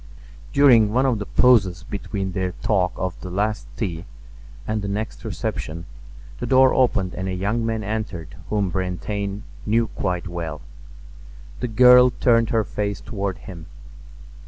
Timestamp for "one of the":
0.91-1.27